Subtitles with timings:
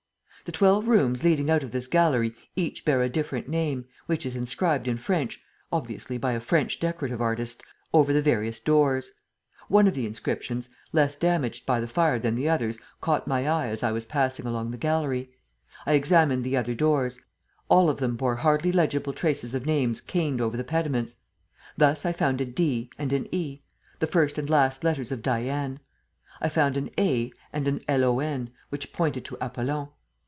[0.43, 4.35] The twelve rooms leading out of this gallery each bear a different name, which is
[4.35, 5.39] inscribed in French
[5.71, 9.11] obviously by a French decorative artist over the various doors.
[9.69, 13.67] One of the inscriptions, less damaged by the fire than the others, caught my eye
[13.67, 15.29] as I was passing along the gallery.
[15.85, 17.21] I examined the other doors:
[17.69, 21.15] all of them bore hardly legible traces of names caned over the pediments.
[21.77, 23.61] Thus I found a 'D' and an 'E'
[23.99, 25.79] the first and last letters of 'Diane.'
[26.41, 29.87] I found an 'A' and 'LON' which pointed to 'Apollon.'